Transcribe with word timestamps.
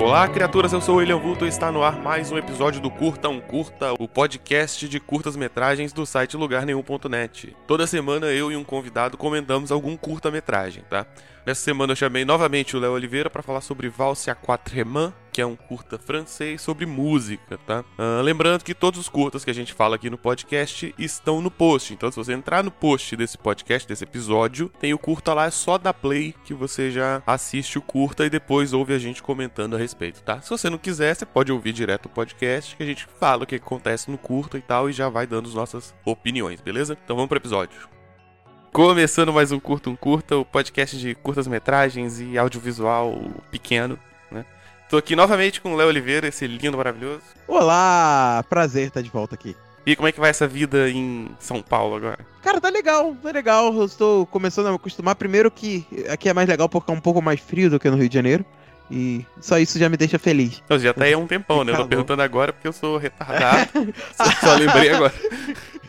Olá, 0.00 0.26
criaturas, 0.26 0.72
eu 0.72 0.80
sou 0.80 0.94
o 0.94 0.98
William 0.98 1.18
Vulto 1.18 1.44
e 1.44 1.48
está 1.48 1.70
no 1.70 1.82
ar 1.82 2.00
mais 2.00 2.32
um 2.32 2.38
episódio 2.38 2.80
do 2.80 2.90
Curta 2.90 3.28
um 3.28 3.38
Curta, 3.38 3.92
o 3.98 4.08
podcast 4.08 4.88
de 4.88 4.98
curtas-metragens 4.98 5.92
do 5.92 6.06
site 6.06 6.38
lugarnenhum.net. 6.38 7.54
Toda 7.66 7.86
semana 7.86 8.28
eu 8.28 8.50
e 8.50 8.56
um 8.56 8.64
convidado 8.64 9.18
comentamos 9.18 9.70
algum 9.70 9.98
curta-metragem, 9.98 10.84
tá? 10.88 11.04
Nessa 11.44 11.60
semana 11.60 11.92
eu 11.92 11.96
chamei 11.96 12.24
novamente 12.24 12.74
o 12.74 12.80
Léo 12.80 12.92
Oliveira 12.92 13.28
para 13.28 13.42
falar 13.42 13.60
sobre 13.60 13.90
Valse 13.90 14.30
à 14.30 14.34
Quatremain, 14.34 15.12
que 15.30 15.40
é 15.40 15.46
um 15.46 15.56
curta 15.56 15.98
francês 15.98 16.60
sobre 16.60 16.86
música, 16.86 17.58
tá? 17.66 17.84
Ah, 17.98 18.20
lembrando 18.22 18.64
que 18.64 18.74
todos 18.74 18.98
os 18.98 19.08
curtas 19.08 19.44
que 19.44 19.50
a 19.50 19.54
gente 19.54 19.72
fala 19.72 19.96
aqui 19.96 20.10
no 20.10 20.18
podcast 20.18 20.94
estão 20.98 21.40
no 21.40 21.50
post. 21.50 21.92
Então, 21.92 22.10
se 22.10 22.16
você 22.16 22.32
entrar 22.32 22.62
no 22.64 22.70
post 22.70 23.16
desse 23.16 23.38
podcast, 23.38 23.88
desse 23.88 24.04
episódio, 24.04 24.70
tem 24.80 24.92
o 24.92 24.98
curta 24.98 25.32
lá, 25.32 25.46
é 25.46 25.50
só 25.50 25.78
dar 25.78 25.94
play 25.94 26.34
que 26.44 26.54
você 26.54 26.90
já 26.90 27.22
assiste 27.26 27.78
o 27.78 27.82
curta 27.82 28.26
e 28.26 28.30
depois 28.30 28.72
ouve 28.72 28.92
a 28.92 28.98
gente 28.98 29.22
comentando 29.22 29.76
a 29.76 29.78
respeito, 29.78 30.22
tá? 30.22 30.40
Se 30.40 30.50
você 30.50 30.68
não 30.68 30.78
quiser, 30.78 31.14
você 31.14 31.26
pode 31.26 31.52
ouvir 31.52 31.72
direto 31.72 32.06
o 32.06 32.10
podcast 32.10 32.76
que 32.76 32.82
a 32.82 32.86
gente 32.86 33.06
fala 33.18 33.44
o 33.44 33.46
que 33.46 33.56
acontece 33.56 34.10
no 34.10 34.18
curta 34.18 34.58
e 34.58 34.62
tal 34.62 34.90
e 34.90 34.92
já 34.92 35.08
vai 35.08 35.26
dando 35.26 35.48
as 35.48 35.54
nossas 35.54 35.94
opiniões, 36.04 36.60
beleza? 36.60 36.96
Então 37.04 37.16
vamos 37.16 37.28
pro 37.28 37.38
episódio. 37.38 37.88
Começando 38.72 39.32
mais 39.32 39.50
um 39.50 39.58
Curta 39.58 39.90
um 39.90 39.96
Curta, 39.96 40.36
o 40.36 40.44
podcast 40.44 40.96
de 40.96 41.12
curtas-metragens 41.16 42.20
e 42.20 42.38
audiovisual 42.38 43.18
pequeno, 43.50 43.98
né? 44.30 44.44
Tô 44.90 44.96
aqui 44.96 45.14
novamente 45.14 45.60
com 45.60 45.72
o 45.72 45.76
Léo 45.76 45.86
Oliveira, 45.86 46.26
esse 46.26 46.44
lindo, 46.48 46.76
maravilhoso. 46.76 47.22
Olá, 47.46 48.44
prazer 48.50 48.88
estar 48.88 49.00
de 49.00 49.08
volta 49.08 49.36
aqui. 49.36 49.56
E 49.86 49.94
como 49.94 50.08
é 50.08 50.12
que 50.12 50.18
vai 50.18 50.30
essa 50.30 50.48
vida 50.48 50.90
em 50.90 51.30
São 51.38 51.62
Paulo 51.62 51.94
agora? 51.94 52.18
Cara, 52.42 52.60
tá 52.60 52.68
legal, 52.68 53.14
tá 53.22 53.30
legal. 53.30 53.72
Eu 53.72 53.84
estou 53.84 54.26
começando 54.26 54.66
a 54.66 54.70
me 54.70 54.74
acostumar. 54.74 55.14
Primeiro 55.14 55.48
que 55.48 55.86
aqui 56.10 56.28
é 56.28 56.34
mais 56.34 56.48
legal 56.48 56.68
porque 56.68 56.90
é 56.90 56.94
um 56.94 57.00
pouco 57.00 57.22
mais 57.22 57.38
frio 57.38 57.70
do 57.70 57.78
que 57.78 57.88
no 57.88 57.96
Rio 57.96 58.08
de 58.08 58.14
Janeiro. 58.16 58.44
E 58.90 59.24
só 59.40 59.60
isso 59.60 59.78
já 59.78 59.88
me 59.88 59.96
deixa 59.96 60.18
feliz. 60.18 60.60
Eu 60.68 60.76
já 60.80 60.92
tá 60.92 61.04
aí 61.04 61.12
há 61.12 61.18
um 61.18 61.26
tempão, 61.28 61.62
né? 61.62 61.70
Eu 61.70 61.76
tô 61.76 61.86
perguntando 61.86 62.22
agora 62.22 62.52
porque 62.52 62.66
eu 62.66 62.72
sou 62.72 62.96
retardado. 62.96 63.94
só, 64.16 64.24
só 64.24 64.54
lembrei 64.56 64.90
agora. 64.90 65.14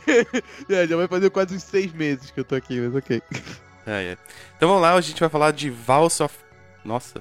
é, 0.69 0.85
já 0.85 0.95
vai 0.95 1.07
fazer 1.07 1.31
quase 1.31 1.55
uns 1.55 1.63
seis 1.63 1.91
meses 1.91 2.29
que 2.29 2.39
eu 2.39 2.45
tô 2.45 2.53
aqui, 2.53 2.79
mas 2.79 2.93
ok. 2.93 3.19
Ah, 3.87 3.99
é. 3.99 4.15
Então 4.55 4.69
vamos 4.69 4.83
lá, 4.83 4.93
a 4.93 5.01
gente 5.01 5.19
vai 5.19 5.29
falar 5.29 5.49
de 5.53 5.71
Valse 5.71 6.21
of... 6.21 6.35
Nossa, 6.85 7.19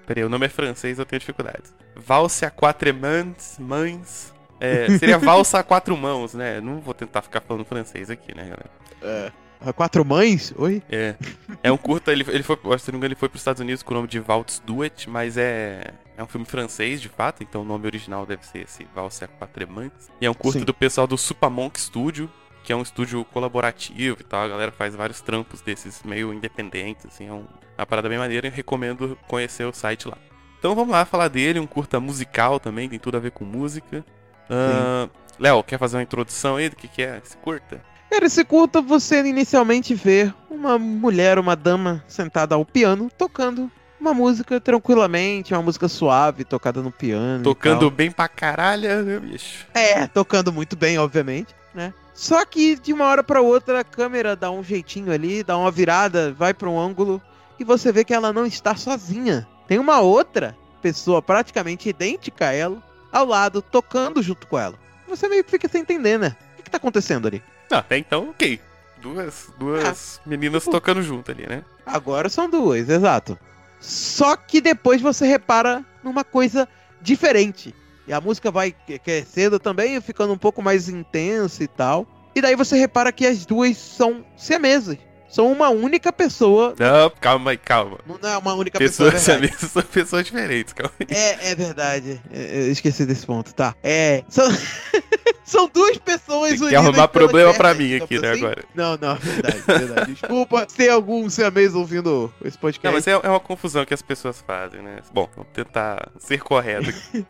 peraí, 0.00 0.24
o 0.24 0.28
nome 0.28 0.46
é 0.46 0.48
francês, 0.48 0.98
eu 0.98 1.04
tenho 1.04 1.20
dificuldades. 1.20 1.74
Valse 1.94 2.44
a 2.44 2.50
quatro 2.50 2.92
mãos, 2.94 3.56
mães... 3.58 4.32
É, 4.60 4.96
seria 4.96 5.18
valsa 5.18 5.58
a 5.58 5.62
quatro 5.64 5.96
mãos, 5.96 6.34
né? 6.34 6.60
Não 6.60 6.80
vou 6.80 6.94
tentar 6.94 7.20
ficar 7.20 7.40
falando 7.40 7.64
francês 7.64 8.08
aqui, 8.08 8.32
né, 8.32 8.44
galera? 8.44 8.70
É. 9.02 9.32
A 9.64 9.72
Quatro 9.72 10.04
Mães? 10.04 10.52
Oi? 10.56 10.82
É. 10.90 11.14
É 11.62 11.70
um 11.70 11.76
curta, 11.76 12.10
ele, 12.10 12.24
ele 12.28 12.42
foi, 12.42 12.56
se 12.56 12.90
não 12.90 12.94
me 12.94 12.98
engano, 12.98 13.06
ele 13.06 13.14
foi 13.14 13.28
pros 13.28 13.40
Estados 13.40 13.60
Unidos 13.60 13.82
com 13.82 13.92
o 13.92 13.96
nome 13.96 14.08
de 14.08 14.18
Waltz 14.18 14.60
Duet, 14.64 15.08
mas 15.08 15.36
é, 15.36 15.94
é 16.16 16.22
um 16.22 16.26
filme 16.26 16.44
francês, 16.44 17.00
de 17.00 17.08
fato, 17.08 17.42
então 17.42 17.62
o 17.62 17.64
nome 17.64 17.86
original 17.86 18.26
deve 18.26 18.44
ser 18.44 18.62
esse 18.62 18.86
Valse 18.94 19.24
a 19.24 19.66
Mães. 19.68 19.92
E 20.20 20.26
é 20.26 20.30
um 20.30 20.34
curta 20.34 20.58
Sim. 20.58 20.64
do 20.64 20.74
pessoal 20.74 21.06
do 21.06 21.16
Supamonk 21.16 21.80
Studio, 21.80 22.28
que 22.62 22.72
é 22.72 22.76
um 22.76 22.82
estúdio 22.82 23.24
colaborativo 23.26 24.18
e 24.20 24.24
tal, 24.24 24.44
a 24.44 24.48
galera 24.48 24.72
faz 24.72 24.94
vários 24.94 25.20
trampos 25.20 25.60
desses 25.60 26.02
meio 26.04 26.32
independentes, 26.32 27.06
assim, 27.06 27.28
é 27.28 27.32
um- 27.32 27.44
uma 27.76 27.86
parada 27.86 28.08
bem 28.08 28.18
maneira 28.18 28.46
e 28.46 28.50
recomendo 28.50 29.18
conhecer 29.26 29.64
o 29.64 29.72
site 29.72 30.06
lá. 30.08 30.16
Então 30.58 30.74
vamos 30.74 30.92
lá 30.92 31.04
falar 31.04 31.28
dele, 31.28 31.58
um 31.58 31.66
curta 31.66 31.98
musical 31.98 32.60
também, 32.60 32.88
tem 32.88 32.98
tudo 32.98 33.16
a 33.16 33.20
ver 33.20 33.32
com 33.32 33.44
música. 33.44 34.04
Ah, 34.48 35.08
Léo, 35.38 35.62
quer 35.64 35.78
fazer 35.78 35.96
uma 35.96 36.02
introdução 36.02 36.56
aí 36.56 36.68
do 36.68 36.76
que, 36.76 36.86
que 36.86 37.02
é 37.02 37.20
esse 37.24 37.36
curta? 37.38 37.82
Cara, 38.10 38.26
esse 38.26 38.44
culto 38.44 38.82
você 38.82 39.20
inicialmente 39.26 39.94
vê 39.94 40.32
uma 40.50 40.78
mulher, 40.78 41.38
uma 41.38 41.56
dama 41.56 42.04
sentada 42.06 42.54
ao 42.54 42.64
piano, 42.64 43.10
tocando 43.16 43.70
uma 43.98 44.12
música 44.12 44.60
tranquilamente, 44.60 45.54
uma 45.54 45.62
música 45.62 45.88
suave, 45.88 46.44
tocada 46.44 46.82
no 46.82 46.92
piano. 46.92 47.42
Tocando 47.42 47.90
bem 47.90 48.10
pra 48.10 48.28
caralho, 48.28 49.02
né, 49.04 49.18
bicho? 49.18 49.66
É, 49.72 50.06
tocando 50.06 50.52
muito 50.52 50.76
bem, 50.76 50.98
obviamente, 50.98 51.54
né? 51.74 51.94
Só 52.14 52.44
que 52.44 52.76
de 52.76 52.92
uma 52.92 53.06
hora 53.06 53.22
pra 53.22 53.40
outra 53.40 53.80
a 53.80 53.84
câmera 53.84 54.36
dá 54.36 54.50
um 54.50 54.62
jeitinho 54.62 55.12
ali, 55.12 55.42
dá 55.42 55.56
uma 55.56 55.70
virada, 55.70 56.32
vai 56.32 56.52
pra 56.52 56.68
um 56.68 56.78
ângulo 56.78 57.20
e 57.58 57.64
você 57.64 57.90
vê 57.90 58.04
que 58.04 58.12
ela 58.14 58.32
não 58.32 58.44
está 58.46 58.74
sozinha. 58.76 59.46
Tem 59.66 59.78
uma 59.78 60.00
outra 60.00 60.56
pessoa 60.82 61.22
praticamente 61.22 61.88
idêntica 61.88 62.48
a 62.48 62.52
ela 62.52 62.82
ao 63.10 63.26
lado, 63.26 63.62
tocando 63.62 64.22
junto 64.22 64.46
com 64.46 64.58
ela. 64.58 64.78
Você 65.08 65.28
meio 65.28 65.44
que 65.44 65.50
fica 65.50 65.68
sem 65.68 65.82
entender, 65.82 66.18
né? 66.18 66.36
O 66.52 66.56
que, 66.56 66.62
que 66.64 66.70
tá 66.70 66.76
acontecendo 66.78 67.28
ali? 67.28 67.42
Não, 67.70 67.78
até 67.78 67.96
então, 67.98 68.30
ok. 68.30 68.60
Duas, 69.00 69.50
duas 69.58 70.20
meninas 70.24 70.62
tipo- 70.62 70.72
tocando 70.72 71.02
junto 71.02 71.30
ali, 71.30 71.46
né? 71.46 71.64
Agora 71.84 72.28
são 72.28 72.48
duas, 72.48 72.88
exato. 72.88 73.38
Só 73.80 74.36
que 74.36 74.60
depois 74.60 75.00
você 75.00 75.26
repara 75.26 75.84
numa 76.04 76.22
coisa 76.24 76.68
diferente. 77.00 77.74
E 78.06 78.12
a 78.12 78.20
música 78.20 78.50
vai 78.50 78.74
crescendo 79.02 79.58
também, 79.58 80.00
ficando 80.00 80.32
um 80.32 80.38
pouco 80.38 80.60
mais 80.62 80.88
intensa 80.88 81.62
e 81.62 81.68
tal. 81.68 82.06
E 82.34 82.40
daí 82.40 82.56
você 82.56 82.76
repara 82.76 83.12
que 83.12 83.26
as 83.26 83.46
duas 83.46 83.76
são 83.76 84.24
siamesas. 84.36 84.98
São 85.32 85.50
uma 85.50 85.70
única 85.70 86.12
pessoa. 86.12 86.74
Não, 86.78 87.10
calma 87.18 87.52
aí, 87.52 87.56
calma. 87.56 87.98
Não 88.06 88.28
é 88.28 88.36
uma 88.36 88.52
única 88.52 88.78
pessoa. 88.78 89.10
Pessoas 89.10 89.42
é 89.42 89.48
são 89.66 89.82
pessoas 89.82 90.24
diferentes, 90.26 90.74
calma 90.74 90.92
aí. 91.00 91.06
É, 91.16 91.50
é 91.52 91.54
verdade. 91.54 92.20
É, 92.30 92.66
eu 92.66 92.70
esqueci 92.70 93.06
desse 93.06 93.24
ponto, 93.24 93.54
tá. 93.54 93.74
É. 93.82 94.22
São, 94.28 94.46
são 95.42 95.70
duas 95.72 95.96
pessoas 95.96 96.50
Tem 96.50 96.58
que 96.58 96.64
unidas 96.64 96.84
arrumar 96.84 97.08
problema 97.08 97.54
pra 97.54 97.72
mim 97.72 97.94
aqui, 97.96 98.18
né, 98.18 98.32
assim. 98.32 98.40
agora. 98.44 98.64
Não, 98.74 98.98
não, 99.00 99.12
é 99.12 99.18
verdade, 99.18 99.62
é 99.66 99.78
verdade. 99.78 100.12
Desculpa 100.12 100.66
se 100.68 100.76
tem 100.76 100.90
algum 100.90 101.28
siamês 101.30 101.74
ouvindo 101.74 102.30
esse 102.44 102.58
podcast. 102.58 102.84
Não, 102.86 102.92
mas 102.92 103.06
é, 103.06 103.12
é 103.12 103.30
uma 103.30 103.40
confusão 103.40 103.86
que 103.86 103.94
as 103.94 104.02
pessoas 104.02 104.38
fazem, 104.46 104.82
né? 104.82 104.98
Bom, 105.14 105.30
vamos 105.34 105.50
tentar 105.54 106.10
ser 106.18 106.42
correto 106.42 106.90
aqui. 106.90 107.24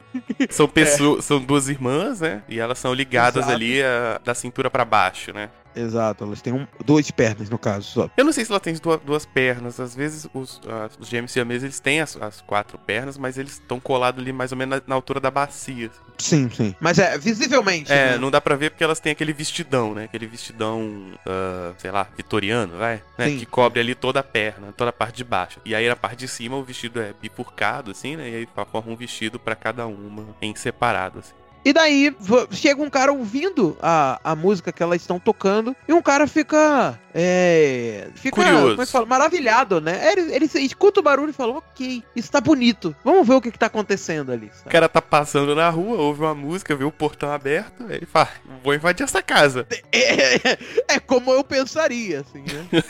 São 0.51 0.67
pessoas, 0.67 1.25
são 1.25 1.39
duas 1.41 1.69
irmãs, 1.69 2.21
né? 2.21 2.43
E 2.49 2.59
elas 2.59 2.79
são 2.81 2.93
ligadas 2.93 3.45
Exato. 3.45 3.53
ali 3.55 3.81
a- 3.81 4.21
da 4.25 4.35
cintura 4.35 4.69
pra 4.69 4.85
baixo, 4.85 5.33
né? 5.33 5.51
Exato, 5.75 6.25
elas 6.25 6.43
têm 6.43 6.53
um, 6.53 6.67
duas 6.85 7.11
pernas 7.11 7.49
no 7.49 7.59
caso 7.59 7.89
só. 7.89 8.11
Eu 8.17 8.25
não 8.25 8.33
sei 8.33 8.45
se 8.45 8.51
ela 8.51 8.61
tem 8.61 8.75
duas, 8.75 9.01
duas 9.01 9.27
pernas. 9.27 9.81
Às 9.81 9.95
vezes 9.95 10.29
os, 10.35 10.61
ah, 10.67 10.89
os 10.99 11.09
gêmeos 11.09 11.33
siameses, 11.33 11.65
eles 11.65 11.81
têm 11.81 12.01
as, 12.01 12.17
as 12.17 12.41
quatro 12.41 12.79
pernas, 12.79 13.19
mas 13.19 13.39
eles 13.39 13.55
estão 13.55 13.81
colados 13.81 14.21
ali 14.21 14.33
mais 14.33 14.53
ou 14.53 14.59
menos 14.59 14.79
na, 14.79 14.83
na 14.87 14.95
altura 14.95 15.21
da 15.21 15.31
bacia. 15.31 15.91
assim. 15.91 16.03
Sim, 16.19 16.51
sim. 16.51 16.75
Mas 16.81 16.99
é 16.99 17.17
visivelmente. 17.19 17.93
É, 17.93 18.13
né? 18.13 18.19
não 18.19 18.31
dá 18.31 18.41
pra 18.41 18.57
ver 18.57 18.71
porque 18.71 18.85
elas 18.85 19.01
têm 19.01 19.13
aquele 19.13 19.33
vestidão, 19.33 19.95
né? 19.95 20.05
Aquele 20.05 20.27
vestidão, 20.27 21.13
ah, 21.27 21.73
sei 21.79 21.91
lá, 21.91 22.07
vitoriano, 22.17 22.77
vai? 22.77 23.03
Né? 23.19 23.31
Que 23.31 23.47
cobre 23.47 23.81
ali 23.81 23.95
toda 23.95 24.21
a 24.21 24.25
perna, 24.25 24.73
toda 24.73 24.91
a 24.91 24.93
parte 24.93 25.17
de 25.17 25.25
baixo. 25.25 25.61
E 25.65 25.75
aí 25.75 25.89
na 25.89 25.97
parte 25.97 26.21
de 26.21 26.29
cima 26.29 26.57
o 26.57 26.65
vestido 26.65 27.01
é 27.01 27.13
bifurcado, 27.21 27.91
assim, 27.91 28.17
né? 28.17 28.29
E 28.29 28.35
aí 28.37 28.49
forma 28.73 28.93
um 28.93 28.97
vestido 28.97 29.39
pra 29.39 29.55
cada 29.55 29.87
uma 29.87 30.27
em 30.41 30.55
separado, 30.55 31.19
assim. 31.19 31.42
E 31.65 31.73
daí 31.73 32.15
chega 32.51 32.83
um 32.83 32.91
cara 32.91 33.13
ouvindo 33.13 33.77
a, 33.81 34.21
a 34.25 34.35
música 34.35 34.73
que 34.73 34.83
elas 34.83 35.01
estão 35.01 35.19
tocando 35.19 35.77
e 35.87 35.93
um 35.93 36.03
cara 36.03 36.27
fica. 36.27 36.99
É. 37.15 38.09
Fica. 38.15 38.37
Curioso. 38.37 38.71
Como 38.71 38.83
é 38.83 38.87
que 38.87 38.93
fala? 38.93 39.07
Maravilhado, 39.07 39.81
né? 39.81 40.11
Ele, 40.11 40.35
ele 40.35 40.45
escuta 40.47 41.01
o 41.01 41.03
barulho 41.03 41.31
e 41.31 41.35
fala: 41.35 41.59
Ok, 41.59 42.03
isso 42.17 42.31
tá 42.31 42.41
bonito. 42.41 42.95
Vamos 43.05 43.27
ver 43.27 43.35
o 43.35 43.41
que, 43.41 43.51
que 43.51 43.59
tá 43.59 43.67
acontecendo 43.67 44.33
ali. 44.33 44.47
O 44.47 44.59
sabe? 44.59 44.71
cara 44.71 44.89
tá 44.89 45.01
passando 45.01 45.55
na 45.55 45.69
rua, 45.69 45.99
ouve 45.99 46.23
uma 46.23 46.35
música, 46.35 46.75
vê 46.75 46.85
o 46.85 46.91
portão 46.91 47.31
aberto, 47.31 47.85
ele 47.89 48.07
fala, 48.07 48.29
vou 48.63 48.75
invadir 48.75 49.05
essa 49.05 49.23
casa. 49.23 49.67
É, 49.95 50.59
é 50.95 50.99
como 50.99 51.31
eu 51.31 51.45
pensaria, 51.45 52.21
assim, 52.21 52.41
né? 52.41 52.83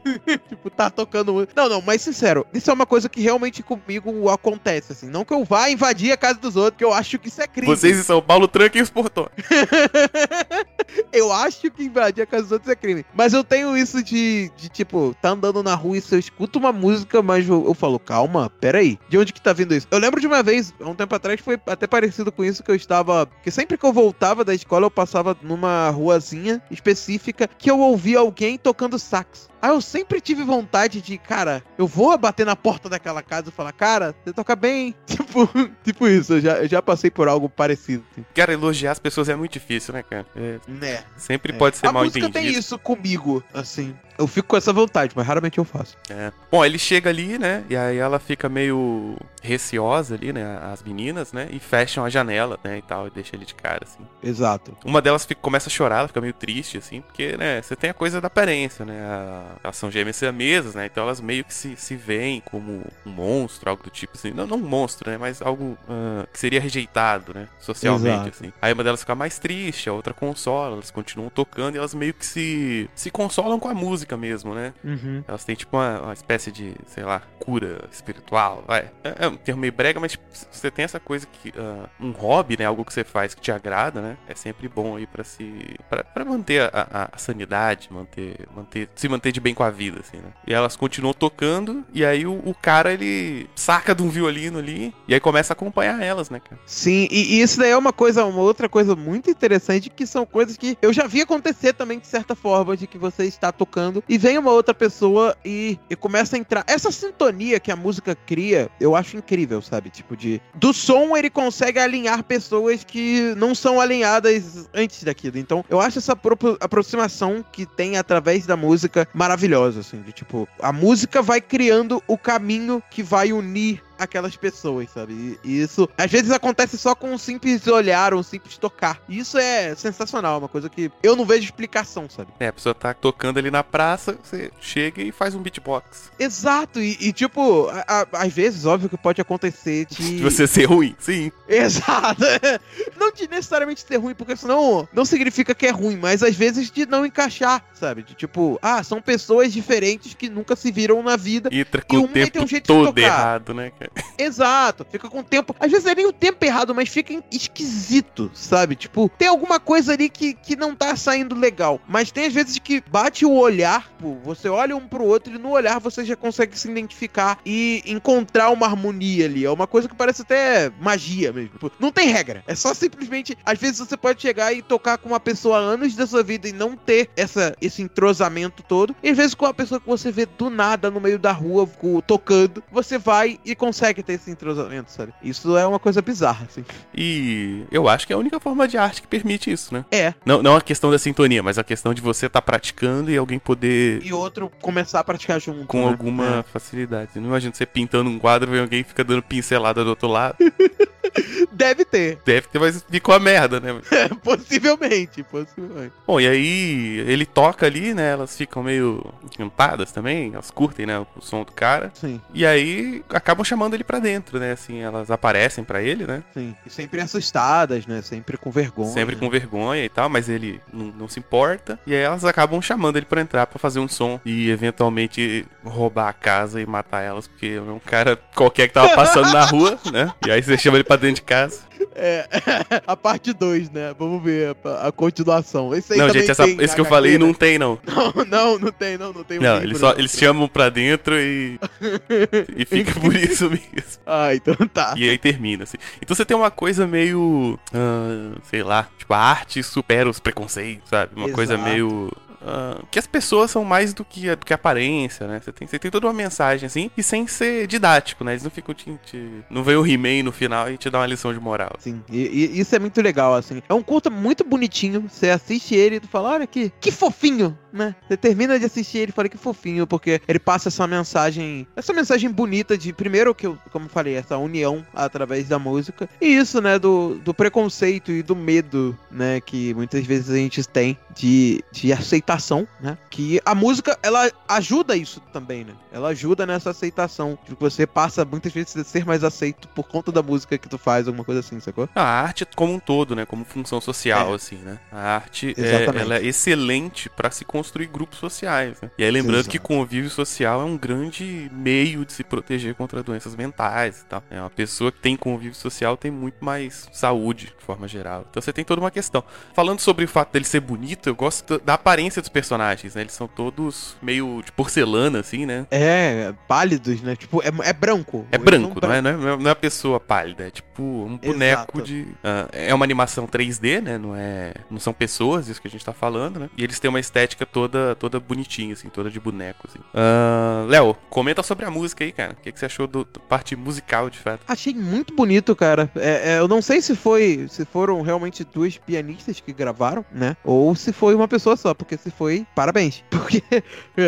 tipo, 0.48 0.68
tá 0.68 0.90
tocando. 0.90 1.48
Não, 1.54 1.68
não, 1.68 1.80
mas 1.80 2.02
sincero, 2.02 2.46
isso 2.52 2.70
é 2.70 2.74
uma 2.74 2.86
coisa 2.86 3.08
que 3.08 3.20
realmente 3.20 3.62
comigo 3.62 4.28
acontece, 4.28 4.92
assim. 4.92 5.08
Não 5.08 5.24
que 5.24 5.32
eu 5.32 5.44
vá 5.44 5.70
invadir 5.70 6.12
a 6.12 6.16
casa 6.16 6.38
dos 6.38 6.56
outros, 6.56 6.76
que 6.76 6.84
eu 6.84 6.92
acho 6.92 7.18
que 7.18 7.28
isso 7.28 7.40
é 7.40 7.46
crime. 7.46 7.66
Vocês 7.66 7.96
São 8.10 8.20
Paulo 8.20 8.48
tranquem 8.48 8.82
os 8.82 8.90
portões. 8.90 9.28
eu 11.12 11.32
acho 11.32 11.70
que 11.70 11.82
invadir 11.82 12.22
a 12.22 12.26
casa 12.26 12.42
dos 12.44 12.52
outros 12.52 12.70
é 12.70 12.76
crime. 12.76 13.04
Mas 13.14 13.32
eu 13.32 13.42
tenho 13.42 13.76
isso 13.76 14.02
de, 14.02 14.50
de 14.56 14.68
tipo, 14.68 15.14
tá 15.20 15.30
andando 15.30 15.62
na 15.62 15.74
rua 15.74 15.96
e 15.96 16.00
se 16.00 16.14
eu 16.14 16.18
escuto 16.18 16.58
uma 16.58 16.72
música, 16.72 17.22
mas 17.22 17.48
eu, 17.48 17.64
eu 17.66 17.74
falo, 17.74 17.98
calma, 17.98 18.50
peraí, 18.60 18.98
de 19.08 19.18
onde 19.18 19.32
que 19.32 19.40
tá 19.40 19.52
vindo 19.52 19.74
isso? 19.74 19.86
Eu 19.90 19.98
lembro 19.98 20.20
de 20.20 20.26
uma 20.26 20.42
vez, 20.42 20.72
há 20.80 20.88
um 20.88 20.94
tempo 20.94 21.14
atrás, 21.14 21.40
foi 21.40 21.58
até 21.66 21.86
parecido 21.86 22.32
com 22.32 22.44
isso 22.44 22.62
que 22.62 22.70
eu 22.70 22.74
estava. 22.74 23.26
Porque 23.26 23.50
sempre 23.50 23.76
que 23.76 23.84
eu 23.84 23.92
voltava 23.92 24.44
da 24.44 24.54
escola, 24.54 24.86
eu 24.86 24.90
passava 24.90 25.36
numa 25.42 25.90
ruazinha 25.90 26.62
específica 26.70 27.48
que 27.58 27.70
eu 27.70 27.78
ouvia 27.78 28.18
alguém 28.18 28.58
tocando 28.58 28.98
sax. 28.98 29.50
Aí 29.62 29.70
eu 29.70 29.80
sempre 29.80 30.20
tive 30.20 30.42
vontade 30.42 31.02
de, 31.02 31.18
cara, 31.18 31.62
eu 31.76 31.86
vou 31.86 32.16
bater 32.16 32.46
na 32.46 32.56
porta 32.56 32.88
daquela 32.88 33.22
casa 33.22 33.50
e 33.50 33.52
falar, 33.52 33.72
cara, 33.72 34.14
você 34.24 34.32
toca 34.32 34.56
bem. 34.56 34.94
Tipo, 35.30 35.48
tipo 35.84 36.08
isso, 36.08 36.34
eu 36.34 36.40
já, 36.40 36.58
eu 36.58 36.68
já 36.68 36.82
passei 36.82 37.08
por 37.08 37.28
algo 37.28 37.48
parecido. 37.48 38.02
Cara, 38.34 38.52
elogiar 38.52 38.90
as 38.90 38.98
pessoas 38.98 39.28
é 39.28 39.36
muito 39.36 39.52
difícil, 39.52 39.94
né, 39.94 40.02
cara? 40.02 40.26
É, 40.34 40.58
Né? 40.80 41.04
sempre 41.16 41.52
É. 41.52 41.56
pode 41.56 41.76
ser 41.76 41.86
a 41.86 41.92
mal 41.92 42.04
música 42.04 42.26
entendido. 42.26 42.50
tem 42.52 42.58
isso 42.58 42.78
comigo, 42.78 43.44
assim. 43.52 43.94
Eu 44.20 44.26
fico 44.26 44.48
com 44.48 44.56
essa 44.58 44.70
vontade, 44.70 45.14
mas 45.16 45.26
raramente 45.26 45.56
eu 45.56 45.64
faço. 45.64 45.96
É. 46.10 46.30
Bom, 46.52 46.62
ele 46.62 46.78
chega 46.78 47.08
ali, 47.08 47.38
né? 47.38 47.64
E 47.70 47.74
aí 47.74 47.96
ela 47.96 48.18
fica 48.18 48.50
meio 48.50 49.16
receosa 49.42 50.14
ali, 50.14 50.30
né? 50.30 50.58
As 50.70 50.82
meninas, 50.82 51.32
né? 51.32 51.48
E 51.50 51.58
fecham 51.58 52.04
a 52.04 52.10
janela, 52.10 52.58
né? 52.62 52.76
E 52.76 52.82
tal, 52.82 53.06
e 53.06 53.10
deixa 53.10 53.34
ele 53.34 53.46
de 53.46 53.54
cara, 53.54 53.80
assim. 53.82 54.06
Exato. 54.22 54.76
Uma 54.84 55.00
delas 55.00 55.24
fica, 55.24 55.40
começa 55.40 55.70
a 55.70 55.72
chorar, 55.72 56.00
ela 56.00 56.08
fica 56.08 56.20
meio 56.20 56.34
triste, 56.34 56.76
assim, 56.76 57.00
porque, 57.00 57.34
né? 57.38 57.62
Você 57.62 57.74
tem 57.74 57.88
a 57.88 57.94
coisa 57.94 58.20
da 58.20 58.26
aparência, 58.26 58.84
né? 58.84 59.00
A, 59.00 59.56
elas 59.64 59.76
são 59.76 59.90
gêmeas 59.90 60.16
siamesas, 60.16 60.74
né? 60.74 60.84
Então 60.84 61.04
elas 61.04 61.18
meio 61.18 61.42
que 61.42 61.54
se, 61.54 61.74
se 61.76 61.96
veem 61.96 62.42
como 62.42 62.84
um 63.06 63.10
monstro, 63.10 63.70
algo 63.70 63.82
do 63.82 63.90
tipo 63.90 64.18
assim. 64.18 64.32
Não, 64.32 64.46
não 64.46 64.58
um 64.58 64.68
monstro, 64.68 65.10
né? 65.10 65.16
Mas 65.16 65.40
algo 65.40 65.78
ah, 65.88 66.26
que 66.30 66.38
seria 66.38 66.60
rejeitado, 66.60 67.32
né? 67.32 67.48
Socialmente, 67.58 68.28
Exato. 68.28 68.28
assim. 68.28 68.52
Aí 68.60 68.70
uma 68.74 68.84
delas 68.84 69.00
fica 69.00 69.14
mais 69.14 69.38
triste, 69.38 69.88
a 69.88 69.94
outra 69.94 70.12
consola, 70.12 70.74
elas 70.74 70.90
continuam 70.90 71.30
tocando 71.30 71.76
e 71.76 71.78
elas 71.78 71.94
meio 71.94 72.12
que 72.12 72.26
se, 72.26 72.90
se 72.94 73.10
consolam 73.10 73.58
com 73.58 73.68
a 73.68 73.74
música 73.74 74.09
mesmo, 74.16 74.54
né? 74.54 74.72
Uhum. 74.84 75.22
Elas 75.26 75.44
têm 75.44 75.54
tipo 75.54 75.76
uma, 75.76 76.00
uma 76.02 76.12
espécie 76.12 76.50
de, 76.52 76.74
sei 76.86 77.04
lá, 77.04 77.22
cura 77.38 77.88
espiritual, 77.90 78.64
vai. 78.66 78.90
É, 79.04 79.24
é 79.26 79.28
um 79.28 79.36
termo 79.36 79.60
meio 79.60 79.72
brega, 79.72 79.98
mas 80.00 80.12
tipo, 80.12 80.24
você 80.50 80.70
tem 80.70 80.84
essa 80.84 81.00
coisa 81.00 81.26
que. 81.26 81.52
ah, 81.56 81.88
um 82.00 82.10
hobby, 82.12 82.56
né? 82.58 82.64
Algo 82.64 82.84
que 82.84 82.92
você 82.92 83.04
faz 83.04 83.34
que 83.34 83.40
te 83.40 83.52
agrada, 83.52 84.00
né? 84.00 84.16
É 84.28 84.34
sempre 84.34 84.68
bom 84.68 84.96
aí 84.96 85.06
pra 85.06 85.24
se. 85.24 85.76
pra, 85.88 86.04
pra 86.04 86.24
manter 86.24 86.62
a, 86.62 86.88
a- 86.90 87.08
a 87.12 87.18
sanidade, 87.18 87.88
manter, 87.92 88.36
manter. 88.54 88.88
se 88.94 89.08
manter 89.08 89.32
de 89.32 89.40
bem 89.40 89.54
com 89.54 89.62
a 89.62 89.70
vida, 89.70 90.00
assim, 90.00 90.18
né? 90.18 90.32
E 90.46 90.52
elas 90.52 90.76
continuam 90.76 91.12
tocando, 91.14 91.84
e 91.92 92.04
aí 92.04 92.26
o, 92.26 92.34
o 92.44 92.54
cara 92.54 92.92
ele 92.92 93.48
saca 93.54 93.94
de 93.94 94.02
um 94.02 94.08
violino 94.08 94.58
ali, 94.58 94.94
e 95.08 95.14
aí 95.14 95.20
começa 95.20 95.52
a 95.52 95.54
acompanhar 95.54 96.02
elas, 96.02 96.30
né, 96.30 96.40
cara? 96.40 96.60
Sim, 96.66 97.08
e, 97.10 97.36
e 97.36 97.42
isso 97.42 97.58
daí 97.58 97.70
é 97.70 97.76
uma 97.76 97.92
coisa, 97.92 98.24
uma 98.24 98.40
outra 98.42 98.68
coisa 98.68 98.94
muito 98.96 99.30
interessante, 99.30 99.90
que 99.90 100.06
são 100.06 100.24
coisas 100.26 100.56
que 100.56 100.76
eu 100.82 100.92
já 100.92 101.06
vi 101.06 101.20
acontecer 101.22 101.72
também 101.72 101.98
de 101.98 102.06
certa 102.06 102.34
forma, 102.34 102.76
de 102.76 102.86
que 102.86 102.98
você 102.98 103.24
está 103.24 103.50
tocando 103.52 103.99
e 104.08 104.18
vem 104.18 104.38
uma 104.38 104.50
outra 104.52 104.74
pessoa 104.74 105.36
e, 105.44 105.78
e 105.88 105.96
começa 105.96 106.36
a 106.36 106.38
entrar. 106.38 106.64
Essa 106.66 106.90
sintonia 106.90 107.60
que 107.60 107.70
a 107.70 107.76
música 107.76 108.14
cria, 108.14 108.70
eu 108.80 108.94
acho 108.96 109.16
incrível, 109.16 109.60
sabe? 109.62 109.90
Tipo, 109.90 110.16
de. 110.16 110.40
Do 110.54 110.72
som 110.72 111.16
ele 111.16 111.30
consegue 111.30 111.78
alinhar 111.78 112.22
pessoas 112.24 112.84
que 112.84 113.34
não 113.36 113.54
são 113.54 113.80
alinhadas 113.80 114.68
antes 114.74 115.02
daquilo. 115.04 115.38
Então, 115.38 115.64
eu 115.68 115.80
acho 115.80 115.98
essa 115.98 116.12
apro- 116.12 116.58
aproximação 116.60 117.44
que 117.52 117.66
tem 117.66 117.96
através 117.96 118.46
da 118.46 118.56
música 118.56 119.06
maravilhosa, 119.14 119.80
assim, 119.80 120.00
de 120.02 120.12
tipo, 120.12 120.48
a 120.60 120.72
música 120.72 121.22
vai 121.22 121.40
criando 121.40 122.02
o 122.06 122.16
caminho 122.16 122.82
que 122.90 123.02
vai 123.02 123.32
unir 123.32 123.82
aquelas 124.00 124.36
pessoas, 124.36 124.90
sabe? 124.90 125.12
E 125.44 125.50
e 125.50 125.62
isso 125.62 125.88
às 125.96 126.10
vezes 126.10 126.30
acontece 126.30 126.76
só 126.78 126.94
com 126.94 127.12
um 127.12 127.18
simples 127.18 127.66
olhar 127.66 128.12
ou 128.14 128.20
um 128.20 128.22
simples 128.22 128.56
tocar. 128.58 129.00
E 129.08 129.18
isso 129.18 129.38
é 129.38 129.74
sensacional, 129.74 130.38
uma 130.38 130.48
coisa 130.48 130.68
que 130.68 130.90
eu 131.02 131.14
não 131.16 131.24
vejo 131.24 131.44
explicação, 131.44 132.08
sabe? 132.08 132.30
É, 132.40 132.48
a 132.48 132.52
pessoa 132.52 132.74
tá 132.74 132.92
tocando 132.94 133.38
ali 133.38 133.50
na 133.50 133.62
praça, 133.62 134.18
você 134.22 134.50
chega 134.60 135.02
e 135.02 135.12
faz 135.12 135.34
um 135.34 135.40
beatbox. 135.42 136.10
Exato, 136.18 136.80
e, 136.80 136.96
e, 137.00 137.12
tipo, 137.12 137.68
a- 137.68 137.84
a- 138.12 138.24
às 138.24 138.32
vezes, 138.32 138.64
óbvio 138.64 138.88
que 138.88 138.96
pode 138.96 139.20
acontecer 139.20 139.86
de. 139.90 140.16
De 140.16 140.22
você 140.22 140.46
ser 140.46 140.64
ruim, 140.64 140.94
sim. 140.98 141.30
Exato. 141.48 142.22
Não 142.98 143.12
de 143.12 143.28
necessariamente 143.28 143.84
ser 143.86 143.96
ruim, 143.96 144.14
porque 144.14 144.36
senão 144.36 144.88
não 144.92 145.04
significa 145.04 145.54
que 145.54 145.66
é 145.66 145.70
ruim, 145.70 145.96
mas 145.96 146.22
às 146.22 146.34
vezes 146.36 146.70
de 146.70 146.86
não 146.86 147.04
encaixar, 147.04 147.64
sabe? 147.74 148.02
De 148.02 148.14
tipo, 148.14 148.58
ah, 148.62 148.82
são 148.82 149.00
pessoas 149.00 149.52
diferentes 149.52 150.14
que 150.14 150.28
nunca 150.28 150.54
se 150.54 150.70
viram 150.70 151.02
na 151.02 151.16
vida. 151.16 151.48
E 151.52 151.64
com 151.64 151.96
o 151.96 152.00
uma 152.04 152.08
tem 152.12 152.26
tempo 152.30 152.44
um 152.44 152.48
jeito 152.48 152.64
de 152.64 152.66
todo 152.84 152.98
errado, 152.98 153.54
né, 153.54 153.70
cara? 153.78 153.89
Exato, 154.18 154.86
fica 154.90 155.08
com 155.08 155.20
o 155.20 155.24
tempo. 155.24 155.54
Às 155.58 155.70
vezes 155.70 155.86
é 155.86 155.94
nem 155.94 156.06
o 156.06 156.12
tempo 156.12 156.44
errado, 156.44 156.74
mas 156.74 156.88
fica 156.88 157.22
esquisito, 157.30 158.30
sabe? 158.34 158.76
Tipo, 158.76 159.10
tem 159.18 159.28
alguma 159.28 159.58
coisa 159.58 159.92
ali 159.92 160.08
que, 160.08 160.34
que 160.34 160.56
não 160.56 160.74
tá 160.74 160.94
saindo 160.96 161.34
legal. 161.34 161.80
Mas 161.88 162.10
tem 162.10 162.26
às 162.26 162.32
vezes 162.32 162.58
que 162.58 162.82
bate 162.90 163.24
o 163.24 163.32
olhar, 163.32 163.90
pô, 163.98 164.16
você 164.22 164.48
olha 164.48 164.76
um 164.76 164.86
pro 164.86 165.04
outro 165.04 165.34
e 165.34 165.38
no 165.38 165.50
olhar 165.50 165.78
você 165.80 166.04
já 166.04 166.16
consegue 166.16 166.58
se 166.58 166.70
identificar 166.70 167.38
e 167.44 167.82
encontrar 167.86 168.50
uma 168.50 168.66
harmonia 168.66 169.24
ali. 169.24 169.44
É 169.44 169.50
uma 169.50 169.66
coisa 169.66 169.88
que 169.88 169.94
parece 169.94 170.22
até 170.22 170.70
magia 170.80 171.32
mesmo. 171.32 171.50
Tipo, 171.50 171.72
não 171.78 171.90
tem 171.90 172.08
regra. 172.08 172.44
É 172.46 172.54
só 172.54 172.74
simplesmente. 172.74 173.36
Às 173.44 173.58
vezes 173.58 173.78
você 173.78 173.96
pode 173.96 174.20
chegar 174.20 174.52
e 174.52 174.62
tocar 174.62 174.98
com 174.98 175.08
uma 175.08 175.20
pessoa 175.20 175.58
anos 175.58 175.94
da 175.94 176.06
sua 176.06 176.22
vida 176.22 176.48
e 176.48 176.52
não 176.52 176.76
ter 176.76 177.08
essa, 177.16 177.56
esse 177.60 177.82
entrosamento 177.82 178.62
todo. 178.62 178.94
E 179.02 179.08
às 179.08 179.16
vezes 179.16 179.34
com 179.34 179.46
uma 179.46 179.54
pessoa 179.54 179.80
que 179.80 179.86
você 179.86 180.12
vê 180.12 180.26
do 180.26 180.50
nada 180.50 180.90
no 180.90 181.00
meio 181.00 181.18
da 181.18 181.32
rua 181.32 181.68
tocando, 182.06 182.62
você 182.70 182.98
vai 182.98 183.38
e 183.44 183.54
consegue 183.54 183.79
ter 184.02 184.12
esse 184.14 184.30
entrosamento, 184.30 184.90
sabe? 184.90 185.12
Isso 185.22 185.56
é 185.56 185.66
uma 185.66 185.78
coisa 185.78 186.00
bizarra, 186.02 186.46
assim. 186.48 186.64
E 186.94 187.64
eu 187.70 187.88
acho 187.88 188.06
que 188.06 188.12
é 188.12 188.16
a 188.16 188.18
única 188.18 188.38
forma 188.38 188.66
de 188.68 188.76
arte 188.76 189.02
que 189.02 189.08
permite 189.08 189.50
isso, 189.50 189.72
né? 189.74 189.84
É. 189.90 190.14
Não, 190.24 190.42
não 190.42 190.56
a 190.56 190.60
questão 190.60 190.90
da 190.90 190.98
sintonia, 190.98 191.42
mas 191.42 191.58
a 191.58 191.64
questão 191.64 191.92
de 191.94 192.00
você 192.00 192.26
estar 192.26 192.42
praticando 192.42 193.10
e 193.10 193.16
alguém 193.16 193.38
poder 193.38 194.04
E 194.04 194.12
outro 194.12 194.50
começar 194.60 195.00
a 195.00 195.04
praticar 195.04 195.40
junto. 195.40 195.66
com 195.66 195.82
né? 195.82 195.88
alguma 195.88 196.44
facilidade. 196.52 197.10
Eu 197.14 197.22
não 197.22 197.28
imagino 197.28 197.54
você 197.54 197.66
pintando 197.66 198.10
um 198.10 198.18
quadro 198.18 198.54
e 198.54 198.60
alguém 198.60 198.84
fica 198.84 199.02
dando 199.02 199.22
pincelada 199.22 199.82
do 199.82 199.90
outro 199.90 200.08
lado. 200.08 200.36
Deve 201.52 201.84
ter. 201.84 202.18
Deve 202.24 202.48
ter, 202.48 202.58
mas 202.58 202.84
ficou 202.88 203.14
a 203.14 203.18
merda, 203.20 203.60
né? 203.60 203.80
possivelmente, 204.22 205.22
possivelmente. 205.22 205.92
Bom, 206.06 206.20
e 206.20 206.26
aí 206.28 207.04
ele 207.06 207.26
toca 207.26 207.66
ali, 207.66 207.94
né? 207.94 208.12
Elas 208.12 208.36
ficam 208.36 208.62
meio 208.62 209.04
encantadas 209.24 209.92
também, 209.92 210.32
elas 210.32 210.50
curtem, 210.50 210.86
né? 210.86 210.98
O 210.98 211.20
som 211.20 211.42
do 211.44 211.52
cara. 211.52 211.90
Sim, 211.94 212.20
E 212.34 212.44
aí 212.46 213.02
acabam 213.10 213.44
chamando 213.44 213.74
ele 213.74 213.84
pra 213.84 213.98
dentro, 213.98 214.38
né? 214.38 214.52
Assim, 214.52 214.80
elas 214.80 215.10
aparecem 215.10 215.64
pra 215.64 215.82
ele, 215.82 216.06
né? 216.06 216.22
sim. 216.34 216.54
E 216.66 216.70
sempre 216.70 217.00
assustadas, 217.00 217.86
né? 217.86 218.02
Sempre 218.02 218.36
com 218.36 218.50
vergonha. 218.50 218.90
Sempre 218.90 219.16
com 219.16 219.28
vergonha 219.30 219.84
e 219.84 219.88
tal, 219.88 220.08
mas 220.08 220.28
ele 220.28 220.60
não, 220.72 220.86
não 220.86 221.08
se 221.08 221.18
importa. 221.18 221.78
E 221.86 221.94
aí 221.94 222.00
elas 222.00 222.24
acabam 222.24 222.60
chamando 222.60 222.96
ele 222.96 223.06
pra 223.06 223.20
entrar 223.20 223.46
pra 223.46 223.58
fazer 223.58 223.80
um 223.80 223.88
som 223.88 224.20
e 224.24 224.50
eventualmente 224.50 225.46
roubar 225.64 226.08
a 226.08 226.12
casa 226.12 226.60
e 226.60 226.66
matar 226.66 227.02
elas, 227.02 227.26
porque 227.28 227.54
é 227.58 227.60
um 227.60 227.78
cara 227.78 228.16
qualquer 228.34 228.68
que 228.68 228.74
tava 228.74 228.94
passando 228.94 229.32
na 229.32 229.44
rua, 229.44 229.78
né? 229.92 230.12
E 230.26 230.30
aí 230.30 230.42
você 230.42 230.56
chama 230.56 230.76
ele 230.76 230.84
pra 230.84 230.96
dentro 231.00 231.16
de 231.16 231.22
casa. 231.22 231.60
É, 231.94 232.28
a 232.86 232.96
parte 232.96 233.32
2, 233.32 233.70
né? 233.70 233.94
Vamos 233.98 234.22
ver 234.22 234.56
a, 234.64 234.88
a 234.88 234.92
continuação. 234.92 235.74
Esse 235.74 235.94
aí 235.94 235.98
não, 235.98 236.08
gente, 236.10 236.30
essa, 236.30 236.48
esse 236.48 236.74
que 236.74 236.80
eu 236.80 236.84
falei 236.84 237.18
não 237.18 237.32
tem, 237.32 237.58
não. 237.58 237.78
Não, 237.90 238.24
não, 238.24 238.58
não 238.58 238.72
tem, 238.72 238.96
não, 238.96 239.12
não 239.12 239.24
tem 239.24 239.38
um 239.38 239.42
Não, 239.42 239.62
eles, 239.62 239.78
só, 239.78 239.92
eles 239.92 240.12
chamam 240.12 240.48
pra 240.48 240.68
dentro 240.68 241.18
e. 241.18 241.58
e 242.56 242.64
fica 242.64 242.98
por 242.98 243.14
isso 243.14 243.50
mesmo. 243.50 244.00
Ah, 244.06 244.34
então 244.34 244.54
tá. 244.68 244.94
E 244.96 245.08
aí 245.08 245.18
termina, 245.18 245.64
assim. 245.64 245.76
Então 246.00 246.14
você 246.14 246.24
tem 246.24 246.36
uma 246.36 246.50
coisa 246.50 246.86
meio. 246.86 247.58
ah, 247.74 248.38
sei 248.44 248.62
lá, 248.62 248.88
tipo, 248.96 249.12
a 249.12 249.18
arte 249.18 249.62
supera 249.62 250.08
os 250.08 250.20
preconceitos, 250.20 250.88
sabe? 250.88 251.12
Uma 251.16 251.30
coisa 251.30 251.54
Exato. 251.54 251.68
meio. 251.68 252.10
Ah, 252.42 252.80
que 252.90 252.98
as 252.98 253.06
pessoas 253.06 253.50
são 253.50 253.64
mais 253.64 253.92
do 253.94 254.04
que, 254.04 254.34
do 254.34 254.44
que 254.46 254.52
aparência, 254.54 255.26
né? 255.26 255.40
Você 255.42 255.52
tem, 255.52 255.66
você 255.68 255.78
tem 255.78 255.90
toda 255.90 256.06
uma 256.06 256.12
mensagem 256.12 256.66
assim, 256.66 256.90
e 256.96 257.02
sem 257.02 257.26
ser 257.26 257.66
didático, 257.66 258.24
né? 258.24 258.32
Eles 258.32 258.42
não 258.44 258.50
ficam 258.50 258.74
te. 258.74 258.98
te- 259.04 259.44
não 259.50 259.62
vem 259.62 259.76
o 259.76 259.86
He-Man 259.86 260.22
no 260.24 260.32
final 260.32 260.70
e 260.70 260.76
te 260.76 260.88
dá 260.90 260.98
uma 261.00 261.06
lição 261.06 261.32
de 261.32 261.40
moral. 261.40 261.72
Sim, 261.78 262.02
e, 262.10 262.18
e 262.56 262.60
isso 262.60 262.74
é 262.74 262.78
muito 262.78 263.00
legal, 263.02 263.34
assim. 263.34 263.62
É 263.68 263.74
um 263.74 263.82
curta 263.82 264.10
muito 264.10 264.44
bonitinho. 264.44 265.02
Você 265.08 265.30
assiste 265.30 265.74
ele 265.74 265.96
e 265.96 266.00
tu 266.00 266.08
fala, 266.08 266.30
olha 266.30 266.46
que, 266.46 266.72
que 266.80 266.90
fofinho, 266.90 267.56
né? 267.72 267.94
Você 268.08 268.16
termina 268.16 268.58
de 268.58 268.64
assistir 268.64 268.98
ele 268.98 269.10
e 269.10 269.14
fala 269.14 269.28
que 269.28 269.38
fofinho, 269.38 269.86
porque 269.86 270.20
ele 270.26 270.38
passa 270.38 270.68
essa 270.68 270.86
mensagem, 270.86 271.66
essa 271.76 271.92
mensagem 271.92 272.30
bonita 272.30 272.76
de, 272.76 272.92
primeiro 272.92 273.34
que 273.34 273.46
eu, 273.46 273.58
como 273.70 273.86
eu 273.86 273.90
falei, 273.90 274.14
essa 274.14 274.36
união 274.36 274.84
através 274.94 275.48
da 275.48 275.58
música. 275.58 276.08
E 276.20 276.26
isso, 276.26 276.60
né, 276.60 276.78
do, 276.78 277.20
do 277.24 277.32
preconceito 277.32 278.10
e 278.10 278.22
do 278.22 278.34
medo, 278.36 278.96
né, 279.10 279.40
que 279.40 279.72
muitas 279.74 280.04
vezes 280.04 280.30
a 280.30 280.36
gente 280.36 280.66
tem 280.66 280.98
de, 281.14 281.62
de 281.72 281.92
aceitação, 281.92 282.66
né? 282.80 282.96
Que 283.10 283.40
a 283.44 283.54
música, 283.54 283.98
ela 284.02 284.30
ajuda 284.48 284.96
isso 284.96 285.20
também, 285.32 285.64
né? 285.64 285.72
Ela 285.92 286.08
ajuda 286.08 286.46
nessa 286.46 286.70
aceitação, 286.70 287.38
de 287.48 287.54
que 287.54 287.60
você 287.60 287.86
passa 287.86 288.24
muitas 288.24 288.52
vezes 288.52 288.76
a 288.76 288.84
ser 288.84 289.04
mais 289.04 289.22
aceito 289.24 289.68
por 289.68 289.86
conta 289.88 290.10
da 290.12 290.22
música 290.22 290.58
que 290.58 290.68
tu 290.68 290.78
faz, 290.78 291.06
alguma 291.06 291.24
coisa 291.24 291.40
assim, 291.40 291.58
sacou? 291.60 291.88
A 291.94 292.02
arte 292.02 292.46
como 292.56 292.72
um 292.74 292.78
todo, 292.80 293.14
né? 293.14 293.24
Como 293.24 293.44
função 293.44 293.80
social, 293.80 294.32
É. 294.32 294.34
assim, 294.34 294.56
né? 294.56 294.78
A 294.90 295.14
arte 295.16 295.54
é, 295.56 295.84
ela 296.00 296.16
é 296.16 296.24
excelente 296.24 297.08
pra 297.08 297.30
se 297.30 297.44
construir 297.44 297.59
grupos 297.86 298.18
sociais, 298.18 298.80
né? 298.80 298.90
E 298.96 299.04
aí 299.04 299.10
lembrando 299.10 299.40
Exato. 299.40 299.50
que 299.50 299.58
convívio 299.58 300.10
social 300.10 300.60
é 300.60 300.64
um 300.64 300.76
grande 300.76 301.50
meio 301.52 302.04
de 302.04 302.12
se 302.12 302.24
proteger 302.24 302.74
contra 302.74 303.02
doenças 303.02 303.34
mentais 303.34 304.00
e 304.00 304.04
tal. 304.06 304.22
É 304.30 304.40
uma 304.40 304.50
pessoa 304.50 304.90
que 304.92 304.98
tem 304.98 305.16
convívio 305.16 305.54
social 305.54 305.96
tem 305.96 306.10
muito 306.10 306.44
mais 306.44 306.88
saúde, 306.92 307.54
de 307.58 307.64
forma 307.64 307.86
geral. 307.86 308.26
Então 308.28 308.40
você 308.40 308.52
tem 308.52 308.64
toda 308.64 308.80
uma 308.80 308.90
questão. 308.90 309.22
Falando 309.54 309.80
sobre 309.80 310.04
o 310.04 310.08
fato 310.08 310.32
dele 310.32 310.44
ser 310.44 310.60
bonito, 310.60 311.08
eu 311.08 311.14
gosto 311.14 311.58
da 311.58 311.74
aparência 311.74 312.20
dos 312.20 312.28
personagens, 312.28 312.94
né? 312.94 313.02
Eles 313.02 313.12
são 313.12 313.28
todos 313.28 313.96
meio 314.02 314.42
de 314.44 314.52
porcelana, 314.52 315.20
assim, 315.20 315.46
né? 315.46 315.66
É, 315.70 316.32
pálidos, 316.48 317.00
né? 317.02 317.16
Tipo, 317.16 317.42
é, 317.42 317.50
é 317.68 317.72
branco. 317.72 318.26
É 318.30 318.38
branco, 318.38 318.78
são 318.80 318.88
não 318.88 318.94
é, 318.94 319.00
não, 319.00 319.10
é, 319.10 319.36
não 319.36 319.48
é 319.48 319.52
a 319.52 319.56
pessoa 319.56 320.00
pálida, 320.00 320.46
é 320.46 320.50
tipo 320.50 320.82
um 320.82 321.16
boneco 321.16 321.78
Exato. 321.78 321.82
de. 321.82 322.08
ah, 322.24 322.48
é 322.52 322.74
uma 322.74 322.84
animação 322.84 323.26
3D, 323.26 323.80
né? 323.80 323.98
Não 323.98 324.14
é. 324.16 324.54
Não 324.70 324.80
são 324.80 324.92
pessoas, 324.92 325.48
isso 325.48 325.60
que 325.60 325.68
a 325.68 325.70
gente 325.70 325.84
tá 325.84 325.92
falando, 325.92 326.40
né? 326.40 326.50
E 326.56 326.64
eles 326.64 326.78
têm 326.78 326.88
uma 326.88 327.00
estética 327.00 327.46
toda, 327.52 327.94
toda 327.94 328.20
bonitinha, 328.20 328.72
assim, 328.72 328.88
toda 328.88 329.10
de 329.10 329.20
boneco, 329.20 329.68
assim. 329.68 329.78
Uh, 329.78 330.66
Léo, 330.66 330.96
comenta 331.08 331.42
sobre 331.42 331.64
a 331.64 331.70
música 331.70 332.04
aí, 332.04 332.12
cara. 332.12 332.32
O 332.32 332.36
que, 332.36 332.52
que 332.52 332.58
você 332.58 332.66
achou 332.66 332.86
da 332.86 333.04
parte 333.28 333.56
musical, 333.56 334.08
de 334.08 334.18
fato? 334.18 334.40
Achei 334.46 334.74
muito 334.74 335.14
bonito, 335.14 335.54
cara. 335.56 335.90
É, 335.96 336.32
é, 336.34 336.38
eu 336.38 336.48
não 336.48 336.62
sei 336.62 336.80
se 336.80 336.94
foi, 336.94 337.46
se 337.48 337.64
foram 337.64 338.00
realmente 338.02 338.44
duas 338.44 338.76
pianistas 338.78 339.40
que 339.40 339.52
gravaram, 339.52 340.04
né? 340.12 340.36
Ou 340.44 340.74
se 340.74 340.92
foi 340.92 341.14
uma 341.14 341.28
pessoa 341.28 341.56
só, 341.56 341.74
porque 341.74 341.96
se 341.96 342.10
foi, 342.10 342.46
parabéns. 342.54 343.04
Porque, 343.20 343.62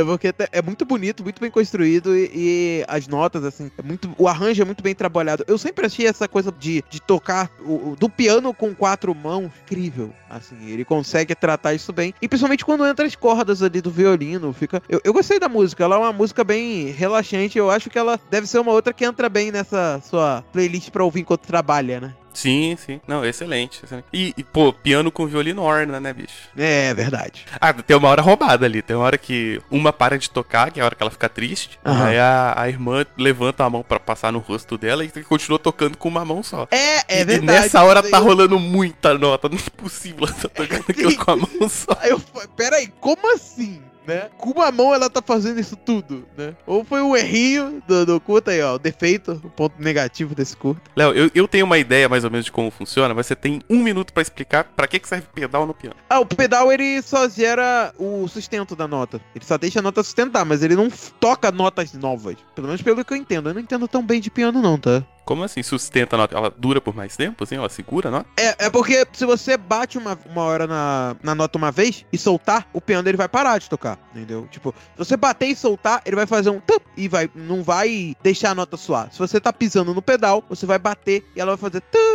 porque 0.07 0.35
é 0.51 0.63
muito 0.63 0.85
bonito, 0.85 1.23
muito 1.23 1.41
bem 1.41 1.51
construído 1.51 2.17
e, 2.17 2.31
e 2.35 2.85
as 2.89 3.07
notas, 3.07 3.45
assim, 3.45 3.71
é 3.79 3.83
muito, 3.83 4.13
o 4.19 4.27
arranjo 4.27 4.63
é 4.63 4.65
muito 4.65 4.83
bem 4.83 4.95
trabalhado. 4.95 5.45
Eu 5.47 5.57
sempre 5.59 5.87
achei 5.87 6.07
essa 6.07 6.27
coisa 6.27 6.51
de, 6.51 6.83
de 6.91 7.01
tocar 7.01 7.49
o, 7.61 7.95
do 7.97 8.09
piano 8.09 8.53
com 8.53 8.75
quatro 8.75 9.15
mãos 9.15 9.53
incrível. 9.63 10.13
Assim, 10.29 10.57
ele 10.71 10.85
consegue 10.85 11.35
tratar 11.35 11.75
isso 11.75 11.93
bem. 11.93 12.15
E 12.21 12.27
principalmente 12.27 12.65
quando 12.65 12.87
entra 12.87 13.07
as 13.07 13.15
cordas 13.15 13.32
ali 13.41 13.81
do 13.81 13.91
violino, 13.91 14.53
fica. 14.53 14.83
Eu, 14.89 15.01
eu 15.05 15.13
gostei 15.13 15.39
da 15.39 15.49
música, 15.49 15.85
ela 15.85 15.97
é 15.97 15.99
uma 15.99 16.13
música 16.13 16.45
bem 16.45 16.91
relaxante. 16.91 17.59
Eu 17.59 17.71
acho 17.71 17.91
que 17.91 17.99
ela 17.99 18.19
deve 18.31 18.47
ser 18.47 18.59
uma 18.59 18.73
outra 18.73 18.93
que 18.93 19.05
entra 19.05 19.29
bem 19.29 19.51
nessa 19.51 20.01
sua 20.05 20.45
playlist 20.53 20.91
pra 20.91 21.05
ouvir 21.05 21.21
enquanto 21.21 21.43
trabalha, 21.43 22.01
né? 22.01 22.15
Sim, 22.33 22.77
sim. 22.79 23.01
Não, 23.07 23.25
excelente. 23.25 23.85
excelente. 23.85 24.07
E, 24.13 24.35
e, 24.37 24.45
pô, 24.45 24.73
piano 24.73 25.11
com 25.11 25.27
violino 25.27 25.63
orna, 25.63 26.01
né, 26.01 26.13
bicho? 26.13 26.49
É, 26.57 26.93
verdade. 26.95 27.45
Ah, 27.61 27.73
tem 27.73 27.97
uma 27.97 28.09
hora 28.09 28.23
roubada 28.23 28.67
ali. 28.67 28.83
Tem 28.83 28.97
uma 28.97 29.05
hora 29.05 29.19
que 29.19 29.61
uma 29.71 29.93
para 29.93 30.19
de 30.19 30.31
tocar, 30.31 30.71
que 30.71 30.81
é 30.81 30.83
a 30.83 30.87
hora 30.87 30.95
que 30.95 31.03
ela 31.03 31.11
fica 31.11 31.29
triste. 31.29 31.79
Uhum. 31.85 32.05
Aí 32.05 32.19
a, 32.19 32.55
a, 32.57 32.69
irmã 32.69 33.05
levanta 33.17 33.65
a 33.65 33.71
mão 33.71 33.83
para 33.83 34.01
passar 34.01 34.33
no 34.33 34.39
rosto 34.39 34.79
dela 34.79 35.05
e 35.05 35.11
continua 35.25 35.59
tocando 35.59 35.97
com 35.97 36.09
uma 36.09 36.25
mão 36.25 36.43
só. 36.43 36.67
É, 36.71 37.19
é 37.19 37.21
e, 37.21 37.25
verdade. 37.25 37.59
E 37.59 37.63
nessa 37.63 37.83
hora 37.83 38.03
tá 38.03 38.19
rolando 38.19 38.59
muita 38.59 39.17
nota. 39.17 39.49
Não 39.49 39.59
é 39.59 39.71
possível 39.77 40.27
ela 40.27 40.33
tá 40.33 40.49
tocando 40.49 40.85
aquilo 40.89 41.17
com 41.17 41.31
a 41.31 41.37
mão 41.37 41.69
só. 41.69 41.97
Aí 42.01 42.11
eu, 42.11 42.21
peraí, 42.57 42.89
como 43.01 43.33
assim? 43.35 43.81
Né? 44.07 44.29
Com 44.39 44.51
uma 44.51 44.71
mão 44.71 44.95
ela 44.95 45.09
tá 45.09 45.23
fazendo 45.23 45.61
isso 45.61 45.77
tudo, 45.77 46.27
né? 46.37 46.55
Ou 46.67 46.85
foi 46.85 47.03
um 47.03 47.17
errinho 47.17 47.83
do, 47.87 48.07
do 48.07 48.21
curto 48.21 48.51
aí, 48.51 48.63
ó, 48.63 48.75
o 48.75 48.79
defeito, 48.79 49.41
o 49.45 49.51
ponto 49.51 49.75
negativo 49.79 50.35
desse 50.35 50.57
curto. 50.57 50.91
Léo, 50.97 51.13
eu, 51.13 51.31
eu 51.35 51.49
tenho 51.49 51.65
uma 51.65 51.79
ideia 51.79 52.09
mais 52.09 52.25
ou 52.25 52.31
menos 52.31 52.47
de 52.47 52.53
como 52.53 52.71
funciona, 52.71 53.15
mas 53.15 53.27
você 53.27 53.37
tem 53.37 53.61
um 53.69 53.83
minuto 53.83 54.13
para 54.13 54.23
explicar 54.23 54.65
para 54.65 54.87
que, 54.87 54.99
que 54.99 55.09
serve 55.09 55.27
pedal 55.35 55.67
no 55.67 55.75
piano. 55.75 55.97
Ah, 56.09 56.21
o 56.21 56.27
pedal 56.27 56.73
ele 56.73 57.01
só 57.03 57.29
gera 57.29 57.93
o 57.99 58.27
sustento 58.29 58.75
da 58.75 58.87
nota. 58.89 59.21
Ele 59.35 59.45
só 59.45 59.57
deixa 59.57 59.79
a 59.79 59.83
nota 59.83 60.03
sustentar, 60.03 60.45
mas 60.45 60.63
ele 60.63 60.77
não 60.77 60.89
toca 61.21 61.51
notas 61.51 61.93
novas. 61.95 62.37
Pelo 62.55 62.67
menos 62.67 62.83
pelo 62.83 63.05
que 63.05 63.13
eu 63.13 63.17
entendo. 63.17 63.49
Eu 63.49 63.55
não 63.55 63.61
entendo 63.61 63.89
tão 63.89 64.05
bem 64.05 64.21
de 64.21 64.31
piano, 64.31 64.61
não, 64.61 64.79
tá? 64.79 65.05
Como 65.25 65.45
assim 65.45 65.63
sustenta 65.63 66.17
a 66.17 66.19
nota? 66.19 66.37
Ela 66.37 66.53
dura 66.57 66.81
por 66.81 66.95
mais 66.95 67.17
tempo, 67.17 67.45
assim? 67.45 67.57
Ela 67.57 67.69
segura 67.69 68.09
a 68.09 68.13
nota? 68.13 68.27
É, 68.37 68.67
é 68.67 68.71
porque 68.71 69.07
se 69.13 69.25
você 69.25 69.57
bate 69.57 69.99
uma, 69.99 70.19
uma 70.27 70.43
hora 70.43 70.67
na, 70.67 71.17
na 71.23 71.35
nota 71.35 71.59
uma 71.59 71.71
vez 71.71 72.05
e 72.13 72.19
soltar, 72.19 72.69
o 72.73 72.81
piano 72.81 73.09
ele 73.09 73.17
vai 73.17 73.29
parar 73.29 73.59
de 73.59 73.69
tocar, 73.69 73.99
entendeu? 74.15 74.47
Tipo, 74.51 74.75
se 74.93 74.99
você 74.99 75.17
bater 75.17 75.47
e 75.47 75.57
soltar, 75.57 76.03
ele 76.05 76.17
vai 76.17 76.27
fazer 76.27 76.51
um 76.51 76.61
tup 76.61 76.83
e 76.97 77.09
vai, 77.09 77.31
não 77.35 77.63
vai 77.63 78.17
deixar 78.23 78.51
a 78.51 78.55
nota 78.55 78.77
suar. 78.77 79.13
Se 79.13 79.19
você 79.19 79.41
tá 79.41 79.53
pisando 79.53 79.95
no 79.95 80.03
pedal, 80.03 80.45
você 80.49 80.67
vai 80.67 80.79
bater 80.79 81.25
e 81.37 81.41
ela 81.41 81.57
vai 81.57 81.71
fazer 81.71 81.81
tup 81.83 82.12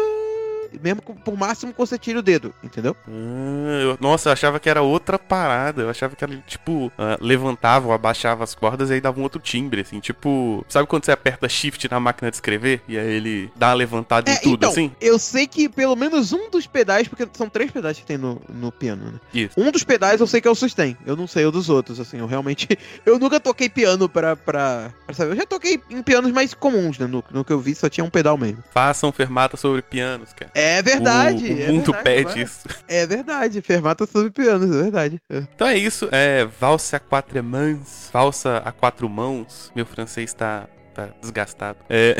mesmo 0.81 1.01
por 1.01 1.38
máximo 1.38 1.71
que 1.71 1.77
você 1.77 1.97
tire 1.97 2.17
o 2.17 2.21
dedo, 2.21 2.53
entendeu? 2.63 2.95
Ah, 3.07 3.81
eu, 3.81 3.97
nossa, 4.00 4.29
eu 4.29 4.33
achava 4.33 4.59
que 4.59 4.69
era 4.69 4.81
outra 4.81 5.17
parada. 5.19 5.83
Eu 5.83 5.89
achava 5.89 6.15
que 6.15 6.24
era 6.24 6.36
tipo, 6.47 6.88
uh, 6.88 6.91
levantava 7.19 7.88
ou 7.88 7.93
abaixava 7.93 8.43
as 8.43 8.55
cordas 8.55 8.89
e 8.89 8.93
aí 8.93 9.01
dava 9.01 9.19
um 9.19 9.24
outro 9.24 9.39
timbre, 9.39 9.81
assim. 9.81 10.00
Tipo, 10.00 10.65
sabe 10.67 10.88
quando 10.88 11.05
você 11.05 11.12
aperta 11.12 11.47
shift 11.47 11.89
na 11.89 12.00
máquina 12.00 12.29
de 12.29 12.38
escrever 12.38 12.81
e 12.88 12.97
aí 12.97 13.07
ele 13.07 13.51
dá 13.55 13.69
uma 13.69 13.74
levantada 13.74 14.29
é, 14.29 14.36
em 14.36 14.38
tudo, 14.38 14.57
então, 14.57 14.69
assim? 14.69 14.91
Eu 15.00 15.19
sei 15.19 15.47
que 15.47 15.69
pelo 15.69 15.95
menos 15.95 16.33
um 16.33 16.50
dos 16.50 16.67
pedais, 16.67 17.07
porque 17.07 17.27
são 17.33 17.50
três 17.50 17.71
pedais 17.71 17.97
que 17.97 18.05
tem 18.05 18.17
no, 18.17 18.41
no 18.50 18.71
piano, 18.71 19.12
né? 19.12 19.19
Isso. 19.33 19.59
Um 19.59 19.71
dos 19.71 19.83
pedais 19.83 20.21
eu 20.21 20.27
sei 20.27 20.41
que 20.41 20.47
é 20.47 20.51
o 20.51 20.55
sustain. 20.55 20.95
Eu 21.05 21.15
não 21.15 21.27
sei 21.27 21.45
o 21.45 21.51
dos 21.51 21.69
outros, 21.69 22.00
assim. 22.00 22.19
Eu 22.19 22.27
realmente. 22.27 22.67
Eu 23.05 23.17
nunca 23.19 23.39
toquei 23.39 23.69
piano 23.69 24.09
pra, 24.09 24.36
pra, 24.36 24.91
pra 25.05 25.15
saber. 25.15 25.31
Eu 25.31 25.36
já 25.38 25.45
toquei 25.45 25.81
em 25.89 26.01
pianos 26.01 26.31
mais 26.31 26.53
comuns, 26.53 26.97
né? 26.97 27.07
No, 27.07 27.24
no 27.31 27.45
que 27.45 27.53
eu 27.53 27.59
vi 27.59 27.74
só 27.74 27.88
tinha 27.88 28.03
um 28.03 28.09
pedal 28.09 28.38
mesmo. 28.38 28.63
Façam 28.71 29.12
fermata 29.12 29.55
sobre 29.55 29.81
pianos, 29.81 30.33
cara. 30.33 30.51
É 30.58 30.82
verdade. 30.82 31.52
O, 31.52 31.56
o 31.56 31.62
é 31.62 31.68
mundo 31.68 31.92
verdade, 31.92 32.04
pede 32.04 32.42
isso. 32.42 32.68
É 32.88 33.06
verdade. 33.06 33.62
Fermata 33.62 34.06
sobre 34.06 34.32
pianos, 34.32 34.76
é 34.76 34.84
verdade. 34.84 35.22
É. 35.30 35.38
Então 35.54 35.68
é 35.68 35.78
isso. 35.78 36.10
É 36.12 36.46
valsa 36.60 36.98
a 36.98 37.00
quatro 37.00 37.44
mãos, 37.44 38.10
valsa 38.12 38.58
a 38.66 38.72
quatro 38.72 39.08
mãos. 39.08 39.72
Meu 39.76 39.86
francês 39.86 40.34
tá 40.34 40.68
tá 40.98 41.10
desgastado. 41.22 41.78
É. 41.88 42.16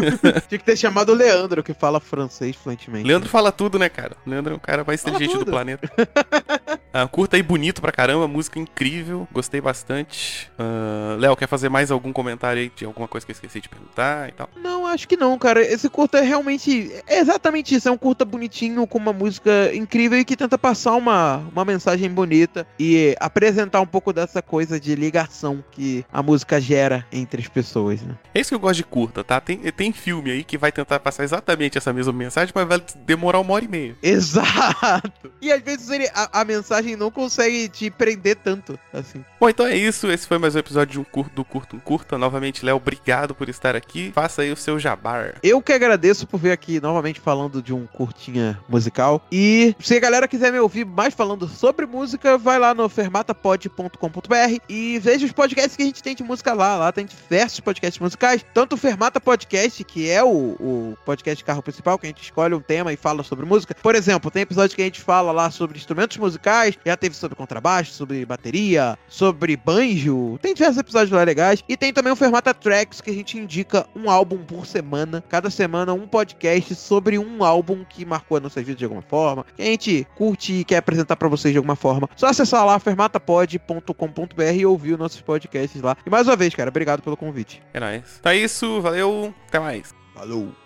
Tinha 0.48 0.58
que 0.58 0.64
ter 0.64 0.76
chamado 0.76 1.12
o 1.12 1.14
Leandro, 1.14 1.62
que 1.62 1.74
fala 1.74 2.00
francês 2.00 2.56
fluentemente. 2.56 3.06
Leandro 3.06 3.28
fala 3.28 3.52
tudo, 3.52 3.78
né, 3.78 3.90
cara? 3.90 4.16
Leandro 4.26 4.54
é 4.54 4.56
o 4.56 4.60
cara 4.60 4.82
mais 4.84 5.02
inteligente 5.02 5.38
do 5.38 5.44
planeta. 5.44 5.90
ah, 6.92 7.06
curta 7.06 7.36
aí, 7.36 7.42
bonito 7.42 7.80
pra 7.80 7.92
caramba, 7.92 8.28
música 8.28 8.58
incrível, 8.58 9.26
gostei 9.32 9.60
bastante. 9.60 10.50
Uh, 10.58 11.18
Léo, 11.18 11.36
quer 11.36 11.48
fazer 11.48 11.68
mais 11.68 11.90
algum 11.90 12.12
comentário 12.12 12.60
aí 12.60 12.72
de 12.74 12.84
alguma 12.84 13.08
coisa 13.08 13.26
que 13.26 13.32
eu 13.32 13.34
esqueci 13.34 13.60
de 13.60 13.68
perguntar 13.68 14.28
e 14.28 14.32
tal? 14.32 14.48
Não, 14.56 14.86
acho 14.86 15.08
que 15.08 15.16
não, 15.16 15.38
cara. 15.38 15.62
Esse 15.62 15.88
curta 15.88 16.18
é 16.18 16.22
realmente. 16.22 16.92
É 17.06 17.18
exatamente 17.18 17.74
isso. 17.74 17.88
É 17.88 17.90
um 17.90 17.98
curta 17.98 18.24
bonitinho, 18.24 18.86
com 18.86 18.98
uma 18.98 19.12
música 19.12 19.74
incrível 19.74 20.18
e 20.18 20.24
que 20.24 20.36
tenta 20.36 20.58
passar 20.58 20.94
uma, 20.94 21.36
uma 21.52 21.64
mensagem 21.64 22.10
bonita 22.10 22.66
e 22.78 23.16
apresentar 23.20 23.80
um 23.80 23.86
pouco 23.86 24.12
dessa 24.12 24.42
coisa 24.42 24.78
de 24.78 24.94
ligação 24.94 25.64
que 25.70 26.04
a 26.12 26.22
música 26.22 26.60
gera 26.60 27.06
entre 27.12 27.42
as 27.42 27.48
pessoas, 27.48 28.02
né? 28.02 28.16
É 28.34 28.40
isso 28.40 28.50
que 28.50 28.54
eu 28.54 28.60
gosto 28.60 28.76
de 28.76 28.84
curta, 28.84 29.22
tá? 29.22 29.40
Tem, 29.40 29.58
tem 29.72 29.92
filme 29.92 30.30
aí 30.30 30.44
que 30.44 30.58
vai 30.58 30.72
tentar 30.72 31.00
passar 31.00 31.24
exatamente 31.24 31.78
essa 31.78 31.92
mesma 31.92 32.12
mensagem, 32.12 32.52
mas 32.54 32.66
vai 32.66 32.82
demorar 33.06 33.40
uma 33.40 33.54
hora 33.54 33.64
e 33.64 33.68
meia. 33.68 33.96
Exato! 34.02 35.32
E 35.40 35.52
às 35.52 35.62
vezes 35.62 35.90
ele, 35.90 36.08
a, 36.14 36.40
a, 36.40 36.44
mensagem 36.44 36.81
não 36.96 37.10
consegue 37.10 37.68
te 37.68 37.90
prender 37.90 38.36
tanto, 38.36 38.78
assim. 38.92 39.24
Bom, 39.40 39.48
então 39.48 39.66
é 39.66 39.76
isso. 39.76 40.10
Esse 40.10 40.26
foi 40.26 40.38
mais 40.38 40.54
um 40.54 40.58
episódio 40.58 40.92
de 40.92 41.00
um 41.00 41.04
curto 41.04 41.34
do 41.34 41.44
Curto 41.44 41.76
um 41.76 41.80
Curta. 41.80 42.18
Novamente, 42.18 42.64
Léo, 42.64 42.76
obrigado 42.76 43.34
por 43.34 43.48
estar 43.48 43.74
aqui. 43.74 44.12
Faça 44.14 44.42
aí 44.42 44.52
o 44.52 44.56
seu 44.56 44.78
jabar. 44.78 45.36
Eu 45.42 45.62
que 45.62 45.72
agradeço 45.72 46.26
por 46.26 46.38
vir 46.38 46.52
aqui 46.52 46.80
novamente 46.80 47.20
falando 47.20 47.62
de 47.62 47.72
um 47.72 47.86
curtinha 47.86 48.58
musical. 48.68 49.24
E 49.30 49.74
se 49.80 49.96
a 49.96 50.00
galera 50.00 50.28
quiser 50.28 50.52
me 50.52 50.58
ouvir 50.58 50.84
mais 50.84 51.14
falando 51.14 51.48
sobre 51.48 51.86
música, 51.86 52.36
vai 52.36 52.58
lá 52.58 52.74
no 52.74 52.88
fermatapod.com.br 52.88 54.58
e 54.68 54.98
veja 54.98 55.26
os 55.26 55.32
podcasts 55.32 55.76
que 55.76 55.82
a 55.82 55.86
gente 55.86 56.02
tem 56.02 56.14
de 56.14 56.22
música 56.22 56.52
lá. 56.52 56.76
Lá 56.76 56.92
tem 56.92 57.06
diversos 57.06 57.60
podcasts 57.60 58.00
musicais 58.00 58.44
tanto 58.52 58.74
o 58.74 58.78
Fermata 58.78 59.20
Podcast, 59.20 59.82
que 59.84 60.10
é 60.10 60.22
o, 60.22 60.28
o 60.28 60.98
podcast 61.04 61.42
carro 61.44 61.62
principal, 61.62 61.98
que 61.98 62.06
a 62.06 62.08
gente 62.08 62.22
escolhe 62.22 62.54
um 62.54 62.60
tema 62.60 62.92
e 62.92 62.96
fala 62.96 63.22
sobre 63.22 63.44
música. 63.44 63.74
Por 63.74 63.94
exemplo, 63.94 64.30
tem 64.30 64.42
episódio 64.42 64.74
que 64.74 64.82
a 64.82 64.84
gente 64.84 65.00
fala 65.00 65.32
lá 65.32 65.50
sobre 65.50 65.78
instrumentos 65.78 66.16
musicais, 66.16 66.71
já 66.84 66.96
teve 66.96 67.14
sobre 67.14 67.36
contrabaixo, 67.36 67.92
sobre 67.92 68.24
bateria, 68.24 68.98
sobre 69.08 69.56
banjo. 69.56 70.38
Tem 70.40 70.54
diversos 70.54 70.78
episódios 70.78 71.10
lá 71.10 71.22
legais. 71.22 71.62
E 71.68 71.76
tem 71.76 71.92
também 71.92 72.12
o 72.12 72.16
Fermata 72.16 72.52
Tracks, 72.54 73.00
que 73.00 73.10
a 73.10 73.14
gente 73.14 73.38
indica 73.38 73.86
um 73.94 74.10
álbum 74.10 74.38
por 74.38 74.66
semana. 74.66 75.22
Cada 75.28 75.50
semana, 75.50 75.92
um 75.92 76.06
podcast 76.06 76.74
sobre 76.74 77.18
um 77.18 77.44
álbum 77.44 77.84
que 77.88 78.04
marcou 78.04 78.36
a 78.36 78.40
nossa 78.40 78.60
vida 78.60 78.76
de 78.76 78.84
alguma 78.84 79.02
forma, 79.02 79.44
que 79.56 79.62
a 79.62 79.66
gente 79.66 80.06
curte 80.14 80.52
e 80.52 80.64
quer 80.64 80.78
apresentar 80.78 81.16
para 81.16 81.28
vocês 81.28 81.52
de 81.52 81.58
alguma 81.58 81.76
forma. 81.76 82.08
Só 82.16 82.26
acessar 82.26 82.64
lá 82.64 82.78
fermatapod.com.br 82.78 84.42
e 84.54 84.66
ouvir 84.66 84.92
os 84.92 84.98
nossos 84.98 85.20
podcasts 85.20 85.80
lá. 85.80 85.96
E 86.04 86.10
mais 86.10 86.26
uma 86.26 86.36
vez, 86.36 86.54
cara, 86.54 86.70
obrigado 86.70 87.02
pelo 87.02 87.16
convite. 87.16 87.62
É 87.72 87.80
nóis. 87.80 88.16
Então 88.20 88.32
é 88.32 88.36
isso, 88.36 88.80
valeu, 88.80 89.34
até 89.48 89.58
mais. 89.58 89.94
Falou. 90.14 90.61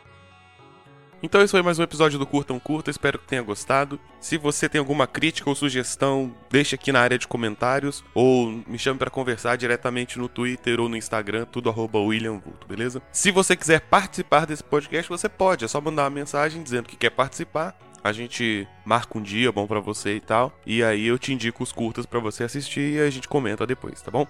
Então 1.23 1.41
esse 1.41 1.51
foi 1.51 1.63
mais 1.63 1.79
um 1.79 1.83
episódio 1.83 2.19
do 2.19 2.27
Curta 2.27 2.53
um 2.53 2.59
Curta, 2.59 2.91
espero 2.91 3.19
que 3.19 3.27
tenha 3.27 3.41
gostado. 3.41 3.99
Se 4.21 4.37
você 4.37 4.69
tem 4.69 4.79
alguma 4.79 5.07
crítica 5.07 5.49
ou 5.49 5.57
sugestão, 5.57 6.35
deixe 6.51 6.75
aqui 6.75 6.93
na 6.93 7.01
área 7.01 7.19
de 7.19 7.27
comentários 7.27 8.05
ou 8.15 8.49
me 8.67 8.79
chame 8.79 8.99
para 8.99 9.11
conversar 9.11 9.57
diretamente 9.57 10.19
no 10.19 10.29
Twitter 10.29 10.79
ou 10.79 10.91
no 10.91 10.97
Instagram, 10.97 11.47
tudo 11.47 11.71
arroba 11.71 11.99
William 11.99 12.39
Vulto, 12.39 12.67
beleza? 12.69 13.01
Se 13.11 13.31
você 13.31 13.57
quiser 13.57 13.81
participar 13.81 14.47
desse 14.47 14.63
podcast, 14.63 15.09
você 15.09 15.29
pode, 15.29 15.65
é 15.65 15.69
só 15.69 15.81
mandar 15.81 16.03
uma 16.03 16.11
mensagem 16.11 16.63
dizendo 16.63 16.89
que 16.89 16.97
quer 16.97 17.11
participar. 17.11 17.75
A 18.05 18.13
gente 18.13 18.69
marca 18.85 19.19
um 19.19 19.23
dia 19.23 19.51
bom 19.51 19.67
para 19.67 19.81
você 19.81 20.17
e 20.17 20.21
tal, 20.21 20.53
e 20.65 20.85
aí 20.85 21.07
eu 21.07 21.19
te 21.19 21.33
indico 21.33 21.65
os 21.65 21.73
curtas 21.73 22.07
para 22.07 22.21
você 22.21 22.45
assistir 22.45 22.95
e 22.95 23.01
a 23.01 23.11
gente 23.11 23.27
comenta 23.27 23.67
depois, 23.67 24.01
tá 24.01 24.13
bom? 24.13 24.29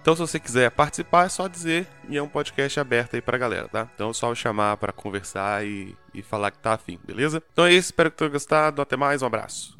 Então, 0.00 0.14
se 0.14 0.20
você 0.20 0.40
quiser 0.40 0.70
participar, 0.70 1.26
é 1.26 1.28
só 1.28 1.46
dizer 1.46 1.86
e 2.08 2.16
é 2.16 2.22
um 2.22 2.28
podcast 2.28 2.80
aberto 2.80 3.14
aí 3.14 3.20
pra 3.20 3.36
galera, 3.36 3.68
tá? 3.68 3.88
Então, 3.94 4.10
é 4.10 4.12
só 4.12 4.34
chamar 4.34 4.76
para 4.78 4.92
conversar 4.92 5.64
e, 5.64 5.94
e 6.14 6.22
falar 6.22 6.50
que 6.50 6.58
tá 6.58 6.72
afim, 6.72 6.98
beleza? 7.04 7.42
Então 7.52 7.66
é 7.66 7.72
isso, 7.72 7.88
espero 7.88 8.10
que 8.10 8.16
tenham 8.16 8.32
gostado. 8.32 8.80
Até 8.80 8.96
mais, 8.96 9.22
um 9.22 9.26
abraço. 9.26 9.79